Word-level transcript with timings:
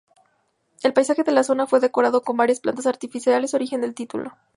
El 0.81 0.93
paisaje 0.93 1.21
de 1.23 1.31
la 1.31 1.43
zona 1.43 1.67
fue 1.67 1.79
decorado 1.79 2.23
con 2.23 2.35
varias 2.35 2.59
plantas 2.59 2.87
artificiales, 2.87 3.53
origen 3.53 3.81
del 3.81 3.93
título. 3.93 4.33